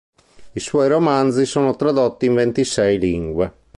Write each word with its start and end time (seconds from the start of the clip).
I 0.53 0.59
suoi 0.59 0.87
romanzi 0.87 1.45
sono 1.45 1.75
tradotti 1.75 2.25
in 2.25 2.33
ventisei 2.33 2.97
lingue. 2.97 3.53